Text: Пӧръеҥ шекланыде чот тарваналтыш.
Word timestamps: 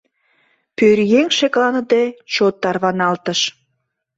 Пӧръеҥ 0.77 1.27
шекланыде 1.37 2.03
чот 2.33 2.55
тарваналтыш. 2.63 3.41